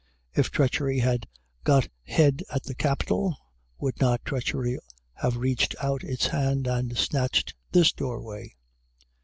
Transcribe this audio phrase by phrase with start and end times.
[0.33, 1.27] If treachery had
[1.63, 3.37] got head at the capital,
[3.77, 4.79] would not treachery
[5.13, 8.55] have reached out its hand and snatched this doorway?